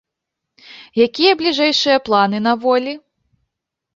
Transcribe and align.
Якія 1.05 1.31
бліжэйшыя 1.41 1.97
планы 2.07 2.37
на 2.47 2.53
волі? 2.63 2.93